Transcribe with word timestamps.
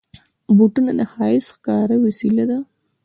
بوټونه 0.57 0.91
د 0.99 1.01
ښایست 1.11 1.49
ښکاره 1.55 1.95
وسیله 2.05 2.43
ده. 2.49 2.57